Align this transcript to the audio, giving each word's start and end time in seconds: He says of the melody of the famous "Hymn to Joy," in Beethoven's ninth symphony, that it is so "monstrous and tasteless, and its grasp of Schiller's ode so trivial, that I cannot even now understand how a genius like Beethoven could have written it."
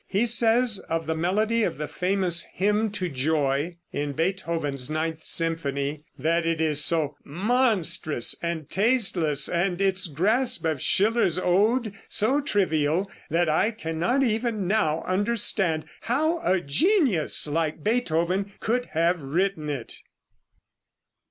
He 0.07 0.25
says 0.25 0.79
of 0.89 1.05
the 1.05 1.13
melody 1.13 1.61
of 1.61 1.77
the 1.77 1.87
famous 1.87 2.47
"Hymn 2.53 2.89
to 2.93 3.07
Joy," 3.07 3.77
in 3.93 4.13
Beethoven's 4.13 4.89
ninth 4.89 5.23
symphony, 5.23 6.05
that 6.17 6.43
it 6.43 6.59
is 6.59 6.83
so 6.83 7.15
"monstrous 7.23 8.35
and 8.41 8.67
tasteless, 8.67 9.47
and 9.47 9.79
its 9.79 10.07
grasp 10.07 10.65
of 10.65 10.81
Schiller's 10.81 11.37
ode 11.37 11.93
so 12.09 12.41
trivial, 12.41 13.11
that 13.29 13.47
I 13.47 13.69
cannot 13.69 14.23
even 14.23 14.65
now 14.67 15.03
understand 15.03 15.85
how 16.01 16.39
a 16.43 16.59
genius 16.61 17.45
like 17.45 17.83
Beethoven 17.83 18.53
could 18.59 18.87
have 18.93 19.21
written 19.21 19.69
it." 19.69 19.93